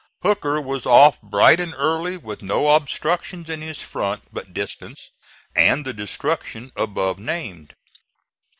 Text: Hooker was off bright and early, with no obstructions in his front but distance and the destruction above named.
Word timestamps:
Hooker 0.23 0.59
was 0.59 0.87
off 0.87 1.21
bright 1.21 1.59
and 1.59 1.75
early, 1.77 2.17
with 2.17 2.41
no 2.41 2.71
obstructions 2.73 3.51
in 3.51 3.61
his 3.61 3.83
front 3.83 4.23
but 4.33 4.51
distance 4.51 5.11
and 5.55 5.85
the 5.85 5.93
destruction 5.93 6.71
above 6.75 7.19
named. 7.19 7.75